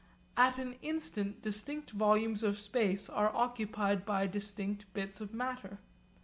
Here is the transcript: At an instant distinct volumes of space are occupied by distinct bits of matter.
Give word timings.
At 0.35 0.57
an 0.57 0.77
instant 0.81 1.43
distinct 1.43 1.91
volumes 1.91 2.41
of 2.41 2.57
space 2.57 3.07
are 3.07 3.29
occupied 3.35 4.03
by 4.03 4.25
distinct 4.25 4.91
bits 4.95 5.21
of 5.21 5.31
matter. 5.31 5.77